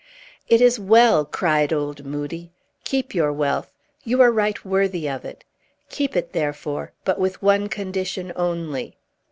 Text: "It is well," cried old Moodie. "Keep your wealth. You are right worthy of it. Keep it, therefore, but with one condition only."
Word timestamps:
"It 0.49 0.61
is 0.61 0.79
well," 0.79 1.25
cried 1.25 1.71
old 1.71 2.07
Moodie. 2.07 2.49
"Keep 2.85 3.13
your 3.13 3.31
wealth. 3.31 3.69
You 4.03 4.19
are 4.23 4.31
right 4.31 4.65
worthy 4.65 5.07
of 5.07 5.23
it. 5.23 5.43
Keep 5.91 6.15
it, 6.15 6.33
therefore, 6.33 6.91
but 7.05 7.19
with 7.19 7.43
one 7.43 7.69
condition 7.69 8.33
only." 8.35 8.97